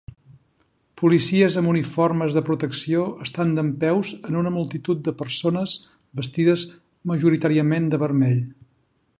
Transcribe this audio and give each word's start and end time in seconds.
Policies 1.01 1.57
amb 1.61 1.71
uniformes 1.73 2.37
de 2.37 2.43
protecció 2.47 3.03
estan 3.27 3.53
dempeus 3.59 4.15
en 4.31 4.39
una 4.41 4.55
multitud 4.57 5.05
de 5.09 5.15
persones 5.23 5.77
vestides 6.23 6.65
majoritàriament 7.13 7.93
de 7.95 8.05
vermell. 8.07 8.43